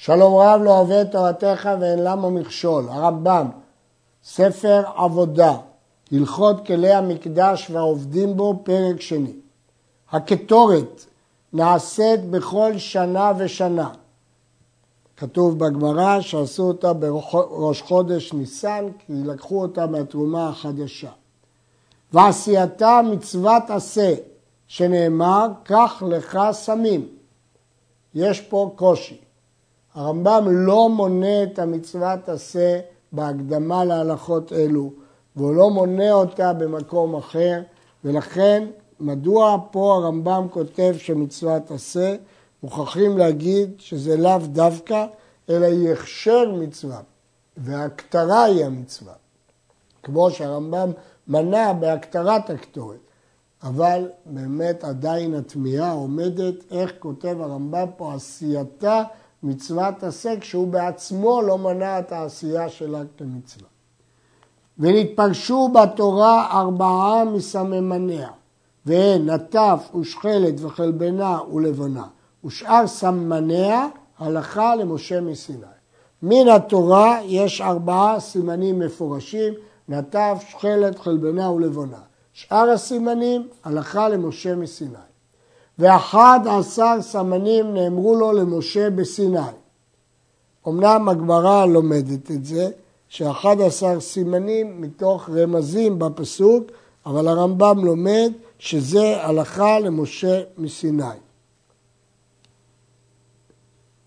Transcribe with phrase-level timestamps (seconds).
[0.00, 2.88] שלום רב לא אוהב את תורתך ואין למה מכשול.
[2.88, 3.48] הרמב"ם,
[4.24, 5.56] ספר עבודה,
[6.12, 9.32] הלכות כלי המקדש והעובדים בו, פרק שני.
[10.10, 11.06] הקטורת
[11.52, 13.90] נעשית בכל שנה ושנה.
[15.16, 21.10] כתוב בגמרא שעשו אותה בראש חודש ניסן, כי לקחו אותה מהתרומה החדשה.
[22.12, 24.14] ועשייתה מצוות עשה,
[24.66, 27.08] שנאמר, קח לך סמים.
[28.14, 29.27] יש פה קושי.
[29.98, 32.80] הרמב"ם לא מונה את המצוות עשה
[33.12, 34.90] בהקדמה להלכות אלו,
[35.36, 37.62] והוא לא מונה אותה במקום אחר,
[38.04, 38.66] ולכן
[39.00, 42.16] מדוע פה הרמב"ם כותב שמצוות עשה?
[42.62, 45.06] מוכרחים להגיד שזה לאו דווקא,
[45.48, 47.00] אלא היא הכשר מצווה,
[47.56, 49.14] והכתרה היא המצווה.
[50.02, 50.90] כמו שהרמב"ם
[51.28, 52.98] מנה בהכתרת הקטורת.
[53.62, 59.02] אבל באמת עדיין התמיהה עומדת איך כותב הרמב"ם פה עשייתה
[59.42, 63.68] מצוות עשה כשהוא בעצמו לא מנע את העשייה שלה כמצווה.
[64.78, 68.28] ונתפרשו בתורה ארבעה מסממניה,
[68.86, 72.06] והן נטף ושכלת וחלבנה ולבונה,
[72.44, 73.86] ושאר סמניה
[74.18, 75.66] הלכה למשה מסיני.
[76.22, 79.54] מן התורה יש ארבעה סימנים מפורשים,
[79.88, 81.98] נטף, שכלת, חלבנה ולבונה.
[82.32, 85.07] שאר הסימנים הלכה למשה מסיני.
[85.78, 89.38] ואחד עשר סמנים נאמרו לו למשה בסיני.
[90.68, 92.70] אמנם הגמרא לומדת את זה,
[93.08, 96.64] שאחד עשר סימנים מתוך רמזים בפסוק,
[97.06, 101.04] אבל הרמב"ם לומד שזה הלכה למשה מסיני.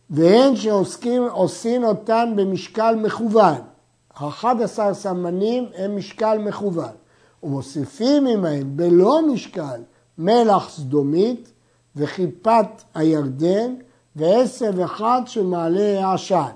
[0.10, 3.62] והן שעושים אותן במשקל מכוון.
[4.14, 6.92] האחד עשר סמנים הם משקל מכוון.
[7.44, 9.82] ומוסיפים עמהם בלא משקל
[10.18, 11.52] מלח סדומית
[11.96, 13.76] וכיפת הירדן
[14.16, 16.52] ועשב אחד של מעלה העשן.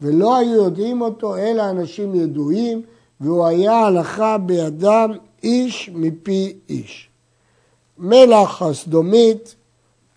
[0.00, 2.82] ולא היו יודעים אותו אלא אנשים ידועים,
[3.20, 5.10] והוא היה הלכה בידם
[5.42, 7.08] איש מפי איש.
[7.98, 9.54] מלח הסדומית,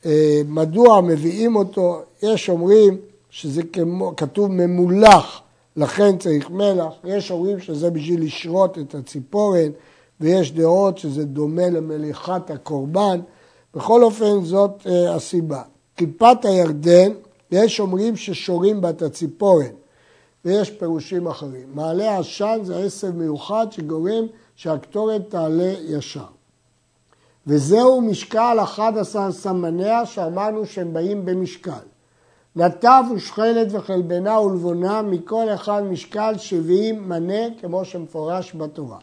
[0.06, 2.02] אה, מדוע מביאים אותו?
[2.24, 2.97] יש אומרים
[3.30, 5.42] שזה כמו, כתוב ממולח,
[5.76, 9.72] לכן צריך מלח, יש אומרים שזה בשביל לשרות את הציפורן,
[10.22, 13.20] ויש דעות שזה דומה למליחת הקורבן.
[13.75, 15.62] בכל אופן זאת uh, הסיבה.
[15.97, 17.12] כיפת הירדן,
[17.52, 19.74] יש אומרים ששורים בה את הציפורן,
[20.46, 21.68] ויש פירושים אחרים.
[21.74, 24.25] מעלה עשן זה עשב מיוחד שגורם
[24.56, 26.25] שהקטורת תעלה ישר.
[27.47, 31.72] וזהו משקל 11 סמניה שאמרנו שהם באים במשקל.
[32.56, 38.97] נטף ושכלת וחלבנה ולבונה מכל אחד משקל 70 מנה כמו שמפורש בתורה.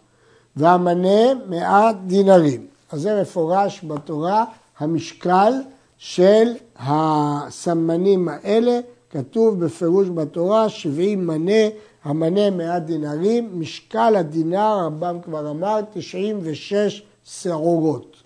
[0.57, 2.67] והמנה מאה דינרים.
[2.93, 4.45] אז זה מפורש בתורה,
[4.83, 5.53] המשקל
[5.99, 11.63] של הסמנים האלה, כתוב בפירוש בתורה, 70 מנה,
[12.05, 18.17] המנה מאה דינרים, משקל הדינר, הרמב"ם כבר אמר, 96 שעורות.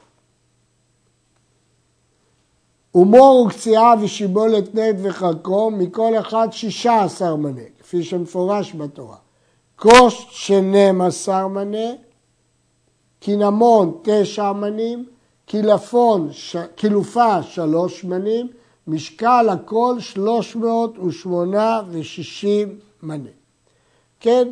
[2.95, 9.17] ומור וקציעה ושיבולת נט וחרקום, מכל אחד שישה עשר מנה, כפי שמפורש בתורה.
[10.31, 11.89] שנים עשר מנה,
[13.21, 15.07] קינמון תשע מנים,
[15.47, 16.57] קילפון, ש...
[16.75, 18.49] קילופה שלוש מנים,
[18.87, 23.29] משקל הכל שלוש מאות ושמונה ושישים מנה.
[24.21, 24.49] כן,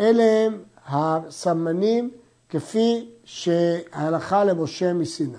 [0.00, 2.10] אלה הם הסמנים
[2.48, 5.36] כפי שהלכה למשה מסיני.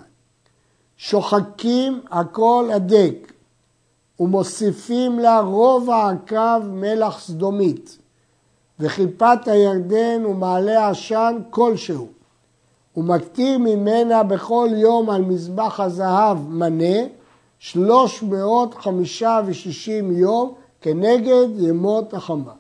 [0.97, 3.33] שוחקים הכל הדק
[4.19, 7.97] ומוסיפים לה רובע הקו מלח סדומית
[8.79, 12.07] וכיפת הירדן ומעלה עשן כלשהו
[12.97, 16.99] ומקטיר ממנה בכל יום על מזבח הזהב מנה
[17.59, 22.51] שלוש מאות חמישה ושישים יום כנגד ימות החמה.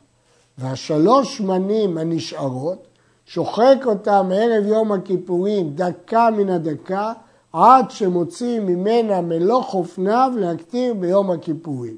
[0.57, 2.87] והשלוש מנים הנשארות,
[3.25, 7.13] שוחק אותם ערב יום הכיפורים דקה מן הדקה,
[7.53, 11.97] עד שמוציא ממנה מלוא חופניו להקטיר ביום הכיפורים.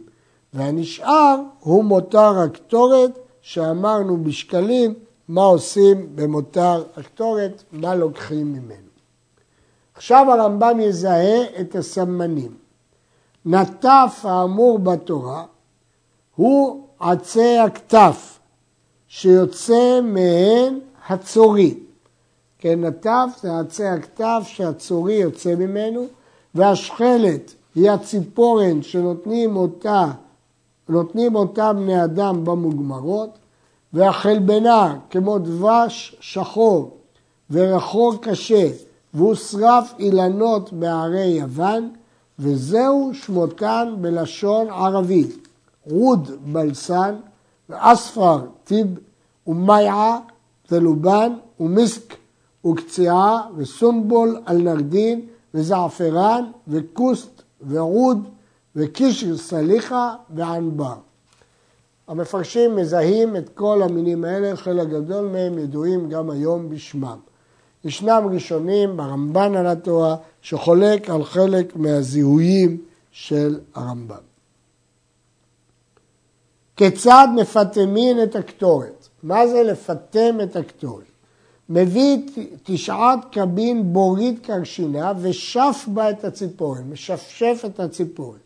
[0.53, 4.93] והנשאר הוא מותר הקטורת שאמרנו בשקלים
[5.27, 8.89] מה עושים במותר הקטורת, מה לוקחים ממנו.
[9.95, 12.55] עכשיו הרמב"ם יזהה את הסמנים.
[13.45, 15.45] נטף האמור בתורה
[16.35, 18.39] הוא עצי הכתף
[19.07, 21.79] שיוצא מהן הצורי.
[22.59, 26.05] כן, נטף זה עצי הכתף שהצורי יוצא ממנו,
[26.55, 30.05] והשכלת היא הציפורן שנותנים אותה,
[30.89, 33.37] נותנים אותה בני אדם במוגמרות,
[33.95, 36.97] והחלבנה כמו דבש שחור
[37.51, 38.69] ורחור קשה
[39.13, 41.89] והוא שרף אילנות בערי יוון
[42.39, 45.47] וזהו שמותן בלשון ערבית
[45.85, 47.15] רוד בלסן,
[47.69, 48.87] ואספר טיב
[49.47, 50.19] ומייעה
[50.71, 52.15] ולובן ומיסק
[52.65, 55.21] וקציעה וסומבול על נרדין
[55.53, 58.27] וזעפרן וכוסט ועוד
[58.75, 60.95] וקישר סליחה וענבר.
[62.07, 67.17] המפרשים מזהים את כל המינים האלה, חלק גדול מהם ידועים גם היום בשמם.
[67.85, 72.81] ישנם ראשונים ברמב"ן על התורה שחולק על חלק מהזיהויים
[73.11, 74.15] של הרמב"ם.
[76.75, 79.07] כיצד מפטמין את הקטורת?
[79.23, 81.05] מה זה לפטם את הקטורת?
[81.69, 82.17] מביא
[82.63, 88.37] תשעת קבין בורית קרשינה ושף בה את הציפורן, משפשף את הציפורן.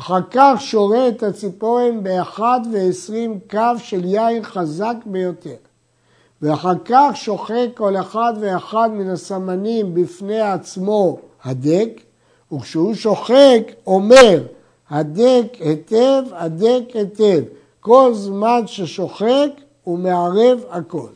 [0.00, 5.54] אחר כך שורה את הציפורן באחד ועשרים קו של יין חזק ביותר.
[6.42, 12.00] ואחר כך שוחק כל אחד ואחד מן הסמנים בפני עצמו הדק,
[12.52, 14.42] וכשהוא שוחק אומר
[14.90, 17.42] הדק היטב, הדק היטב.
[17.80, 19.50] כל זמן ששוחק
[19.84, 21.08] הוא מערב הכל.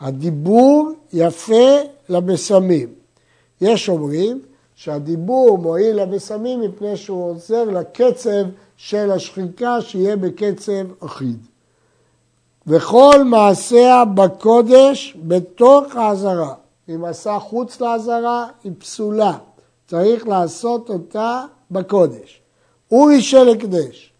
[0.00, 1.76] הדיבור יפה
[2.08, 2.88] לבשמים.
[3.60, 4.40] יש אומרים
[4.74, 8.44] שהדיבור מועיל לבשמים מפני שהוא עוזר לקצב
[8.76, 11.38] של השחיקה שיהיה בקצב אחיד.
[12.66, 16.54] וכל מעשיה בקודש בתוך העזרה.
[16.88, 19.38] אם עשה חוץ לעזרה היא פסולה,
[19.86, 22.40] צריך לעשות אותה בקודש.
[22.92, 24.12] אורי של הקדש,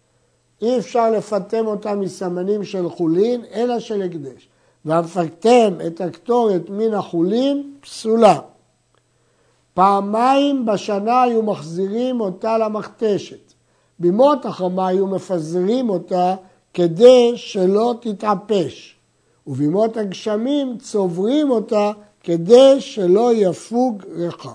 [0.61, 4.47] אי אפשר לפטם אותה מסמנים של חולין, אלא של הקדש.
[4.85, 8.39] והמפטם את הקטורת מן החולין, פסולה.
[9.75, 13.53] פעמיים בשנה היו מחזירים אותה למכתשת.
[13.99, 16.35] בימות החמה היו מפזרים אותה
[16.73, 18.95] כדי שלא תתעפש.
[19.47, 21.91] ובימות הגשמים צוברים אותה
[22.23, 24.53] כדי שלא יפוג ריחה.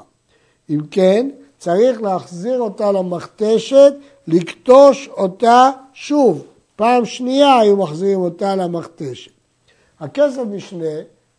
[0.70, 3.92] אם כן, צריך להחזיר אותה למכתשת,
[4.26, 6.44] לקטוש אותה שוב.
[6.76, 9.30] פעם שנייה היו מחזירים אותה למכתשת.
[10.00, 10.94] הכסף משנה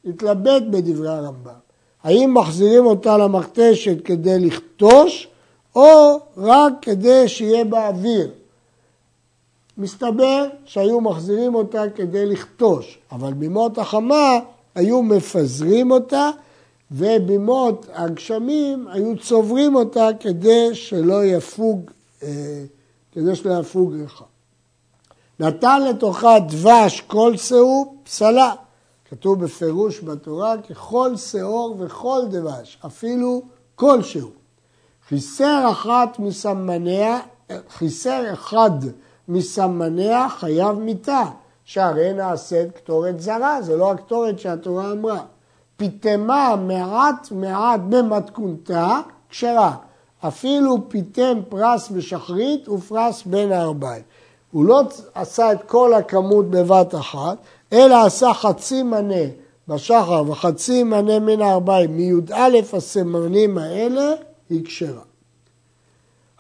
[0.06, 1.71] התלבט בדברי הרמב"ם.
[2.04, 5.28] האם מחזירים אותה למכתשת כדי לכתוש,
[5.76, 8.32] או רק כדי שיהיה באוויר.
[9.78, 14.40] מסתבר שהיו מחזירים אותה כדי לכתוש, אבל בימות החמה
[14.76, 16.30] היו מפזרים אותה,
[16.92, 21.92] ובימות הגשמים היו צוברים אותה כדי שלא יפוג,
[22.24, 22.64] אה,
[23.12, 24.26] כדי שלא יפוג ריחה.
[25.40, 28.54] נתן לתוכה דבש כל שאור, פסלה.
[29.12, 33.42] כתוב בפירוש בתורה, ככל שאור וכל דבש, אפילו
[33.76, 34.30] כלשהו.
[35.08, 37.20] חיסר אחת מסמניה,
[37.70, 38.70] חיסר אחד
[39.28, 41.24] מסמניה חייב מיתה,
[41.64, 45.24] שהרי נעשית קטורת זרה, זה לא הקטורת שהתורה אמרה.
[45.78, 49.00] פיתמה מעט מעט במתכונתה,
[49.30, 49.76] כשרה.
[50.28, 54.04] אפילו פיתם פרס בשחרית ופרס בין הארבעים.
[54.52, 54.82] הוא לא
[55.14, 57.38] עשה את כל הכמות בבת אחת,
[57.74, 59.26] אלא עשה חצי מנה
[59.68, 64.14] בשחר וחצי מנה מן הארבעים, מי"א הסמנים האלה,
[64.50, 65.02] היא כשרה.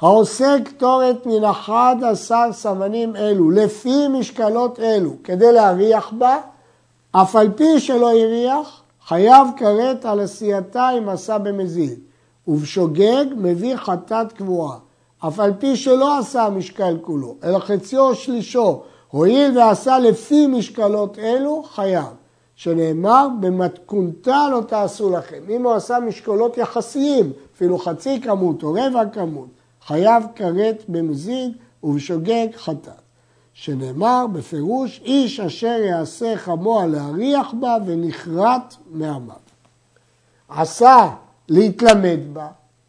[0.01, 6.37] העושה קטורת מן אחד עשר סמנים אלו, לפי משקלות אלו, כדי להריח בה,
[7.11, 11.99] אף על פי שלא הריח, חייב כרת על עשייתה אם עשה במזיד,
[12.47, 14.77] ובשוגג מביא חטאת קבועה.
[15.27, 18.81] אף על פי שלא עשה המשקל כולו, אלא חציו או שלישו,
[19.11, 22.05] הואיל ועשה לפי משקלות אלו, חייב.
[22.55, 25.43] שנאמר, במתכונתה לא תעשו לכם.
[25.49, 29.47] אם הוא עשה משקולות יחסיים, אפילו חצי כמות או רבע כמות,
[29.85, 31.51] חייב כרת במזיד
[31.83, 32.93] ובשוגג חטאת.
[33.53, 39.35] שנאמר בפירוש, איש אשר יעשה חמוע להריח בה ונכרת מעמיו.
[40.49, 41.09] עשה
[41.49, 42.47] להתלמד בה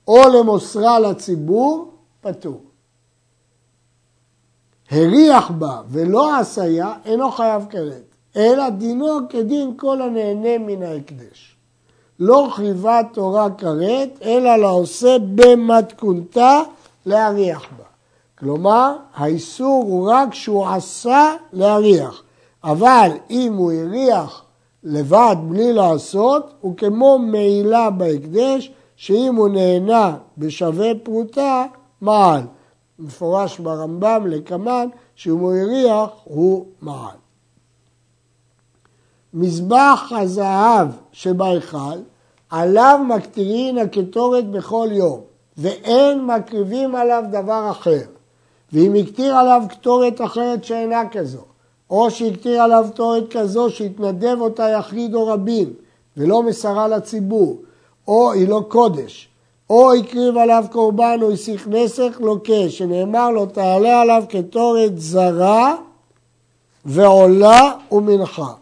[0.08, 2.61] או למוסרה לציבור, פטור.
[4.92, 8.02] הריח בה ולא עשיה, אינו חייב כרת,
[8.37, 11.56] אלא דינו כדין כל הנהנה מן ההקדש.
[12.20, 16.61] לא חייבה תורה כרת, אלא לעושה במתכונתה
[17.06, 17.84] להריח בה.
[18.38, 22.22] כלומר, האיסור הוא רק שהוא עשה להריח,
[22.64, 24.42] אבל אם הוא הריח
[24.84, 31.64] לבד בלי לעשות, הוא כמו מעילה בהקדש, שאם הוא נהנה בשווה פרוטה,
[32.00, 32.42] מעל.
[33.02, 37.16] מפורש ברמב"ם לקמן, שאם הוא הריח הוא מעל.
[39.35, 41.99] מזבח הזהב שבהיכל,
[42.50, 45.21] עליו מקטירין הקטורת בכל יום,
[45.56, 48.02] ואין מקריבים עליו דבר אחר.
[48.73, 51.44] ואם הקטיר עליו קטורת אחרת שאינה כזו,
[51.90, 55.73] או שהקטיר עליו קטורת כזו שהתנדב אותה יחיד או רבים,
[56.16, 57.62] ולא מסרה לציבור,
[58.09, 59.28] או היא לא קודש,
[59.71, 65.76] או הקריב עליו קורבן או הסיך נסך לוקה, שנאמר לו תעלה עליו קטורת זרה
[66.85, 68.52] ועולה ומנחה.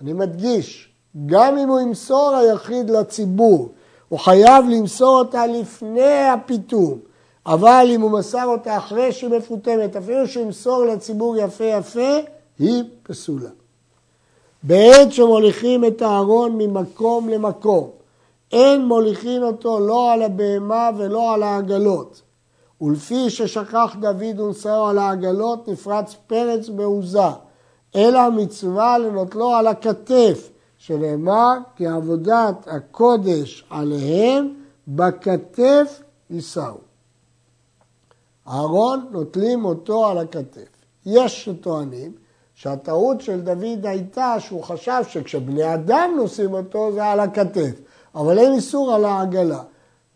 [0.00, 0.88] אני מדגיש,
[1.26, 3.68] גם אם הוא ימסור היחיד לציבור,
[4.08, 6.98] הוא חייב למסור אותה לפני הפיתום,
[7.46, 12.18] אבל אם הוא מסר אותה אחרי שהיא מפותמת, אפילו שימסור לציבור יפה יפה,
[12.58, 13.50] היא פסולה.
[14.62, 17.90] בעת שמוליכים את הארון ממקום למקום,
[18.52, 22.22] אין מוליכין אותו לא על הבהמה ולא על העגלות.
[22.80, 27.28] ולפי ששכח דוד ונשאו על העגלות, נפרץ פרץ בעוזה,
[27.96, 34.54] אלא המצווה לנוטלו על הכתף, שנאמר כי עבודת הקודש עליהם
[34.88, 36.74] בכתף יישאו.
[38.48, 40.68] אהרון נוטלים אותו על הכתף.
[41.06, 42.12] יש שטוענים
[42.54, 47.80] שהטעות של דוד הייתה שהוא חשב שכשבני אדם נושאים אותו זה על הכתף,
[48.14, 49.62] אבל אין איסור על העגלה.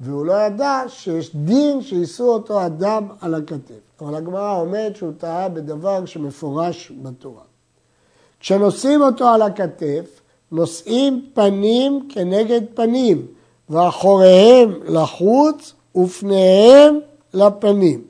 [0.01, 3.75] והוא לא ידע שיש דין שיישאו אותו אדם על הכתף.
[4.01, 7.43] אבל הגמרא אומרת שהוא טעה בדבר שמפורש בתורה.
[8.41, 10.21] כשנושאים אותו על הכתף,
[10.53, 13.27] נושאים פנים כנגד פנים,
[13.71, 16.99] ואחוריהם לחוץ ופניהם
[17.35, 18.03] לפנים.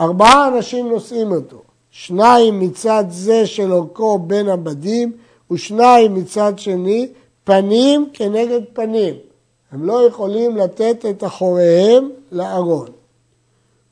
[0.00, 5.12] ארבעה אנשים נושאים אותו, שניים מצד זה של אורכו בין הבדים,
[5.50, 7.08] ושניים מצד שני,
[7.50, 9.14] פנים כנגד פנים.
[9.72, 12.88] הם לא יכולים לתת את אחוריהם לארון.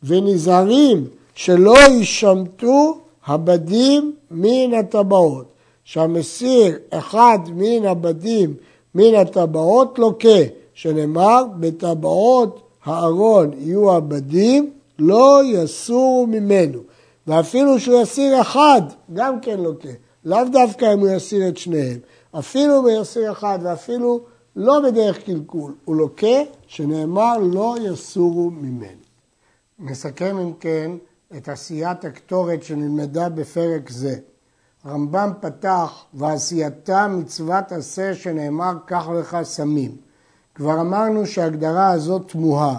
[0.02, 5.44] ונזהרים שלא יישמטו הבדים מן הטבעות.
[5.84, 8.54] שהמסיר אחד מן הבדים
[8.94, 10.38] מן הטבעות לוקה,
[10.74, 16.78] שנאמר בטבעות הארון יהיו הבדים, לא יסורו ממנו.
[17.26, 18.82] ואפילו שהוא יסיר אחד,
[19.14, 19.88] גם כן לוקה.
[20.24, 21.98] לאו דווקא אם הוא יסיר את שניהם.
[22.32, 24.20] אפילו יסיר אחד ואפילו
[24.56, 29.00] לא בדרך קלקול, הוא לוקה, שנאמר לא יסורו ממנו.
[29.78, 30.90] נסכם אם כן
[31.36, 34.14] את עשיית הקטורת שנלמדה בפרק זה.
[34.84, 39.96] הרמב"ם פתח ועשייתה מצוות עשה שנאמר קח לך סמים.
[40.54, 42.78] כבר אמרנו שההגדרה הזאת תמוהה.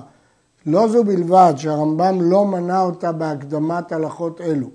[0.65, 4.67] לא זו בלבד שהרמב"ם לא מנה אותה בהקדמת הלכות אלו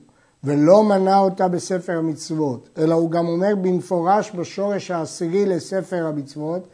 [0.44, 6.68] ולא מנה אותה בספר המצוות, אלא הוא גם אומר במפורש בשורש העשירי לספר המצוות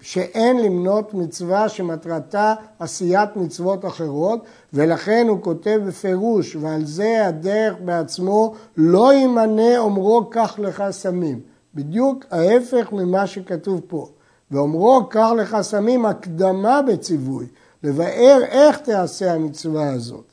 [0.00, 8.54] שאין למנות מצווה שמטרתה עשיית מצוות אחרות, ולכן הוא כותב בפירוש, ועל זה הדרך בעצמו
[8.76, 11.40] לא ימנה אומרו קח לך סמים.
[11.74, 14.08] בדיוק ההפך ממה שכתוב פה.
[14.50, 17.46] ואומרו קח לך סמים הקדמה בציווי,
[17.82, 20.24] לבאר איך תעשה המצווה הזאת.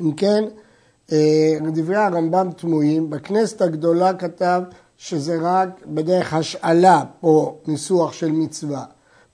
[0.00, 0.44] אם כן,
[1.72, 4.62] דברי הרמב"ם תמוהים, בכנסת הגדולה כתב
[4.96, 8.84] שזה רק בדרך השאלה או ניסוח של מצווה.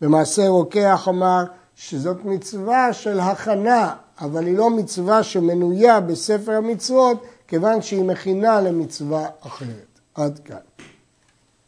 [0.00, 7.82] במעשה רוקח אמר שזאת מצווה של הכנה, אבל היא לא מצווה שמנויה בספר המצוות, כיוון
[7.82, 10.00] שהיא מכינה למצווה אחרת.
[10.14, 10.56] עד כאן.